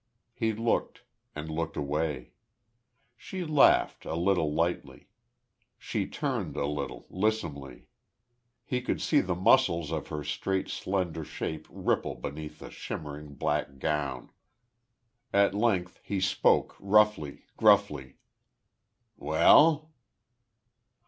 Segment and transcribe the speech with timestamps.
[0.33, 1.03] He looked;
[1.35, 2.31] and looked away.
[3.15, 5.09] She laughed, a little, lightly.
[5.77, 7.85] She turned a little, lissomely.
[8.65, 13.77] He could see the muscles of her straight, slender shape ripple beneath the shimmering black
[13.77, 14.31] gown.
[15.31, 18.15] At length he spoke, roughly, gruffly:
[19.17, 19.91] "Well?"